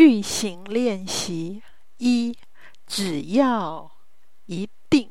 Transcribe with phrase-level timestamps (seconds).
[0.00, 1.62] 句型练习。
[1.98, 2.34] 一
[2.86, 3.90] 只要
[4.46, 5.09] 一定